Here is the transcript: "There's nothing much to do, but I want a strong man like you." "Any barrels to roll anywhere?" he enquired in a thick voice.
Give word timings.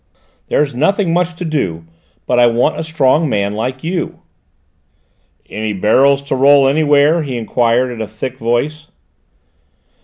"There's 0.47 0.73
nothing 0.73 1.13
much 1.13 1.35
to 1.35 1.45
do, 1.45 1.85
but 2.25 2.39
I 2.39 2.47
want 2.47 2.79
a 2.79 2.83
strong 2.83 3.29
man 3.29 3.53
like 3.53 3.83
you." 3.83 4.21
"Any 5.47 5.73
barrels 5.73 6.23
to 6.23 6.35
roll 6.35 6.67
anywhere?" 6.67 7.21
he 7.21 7.37
enquired 7.37 7.91
in 7.91 8.01
a 8.01 8.07
thick 8.07 8.39
voice. 8.39 8.87